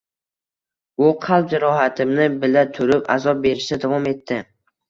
[1.07, 4.41] U qalb jarohatimni bila turib azob berishda davom etdi.